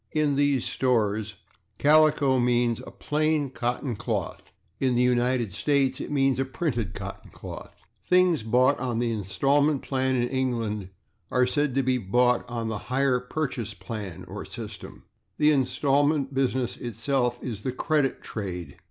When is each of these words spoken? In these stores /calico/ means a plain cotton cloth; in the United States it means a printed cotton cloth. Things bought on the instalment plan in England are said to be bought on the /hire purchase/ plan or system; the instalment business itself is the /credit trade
In 0.13 0.35
these 0.35 0.65
stores 0.65 1.35
/calico/ 1.77 2.43
means 2.43 2.81
a 2.87 2.89
plain 2.89 3.51
cotton 3.51 3.95
cloth; 3.95 4.51
in 4.79 4.95
the 4.95 5.01
United 5.03 5.53
States 5.53 6.01
it 6.01 6.09
means 6.09 6.39
a 6.39 6.45
printed 6.45 6.95
cotton 6.95 7.29
cloth. 7.29 7.83
Things 8.03 8.41
bought 8.41 8.79
on 8.79 8.97
the 8.97 9.11
instalment 9.11 9.83
plan 9.83 10.15
in 10.15 10.27
England 10.27 10.89
are 11.29 11.45
said 11.45 11.75
to 11.75 11.83
be 11.83 11.99
bought 11.99 12.49
on 12.49 12.67
the 12.67 12.79
/hire 12.89 13.29
purchase/ 13.29 13.75
plan 13.75 14.25
or 14.27 14.43
system; 14.43 15.03
the 15.37 15.51
instalment 15.51 16.33
business 16.33 16.77
itself 16.77 17.37
is 17.43 17.61
the 17.61 17.71
/credit 17.71 18.21
trade 18.23 18.79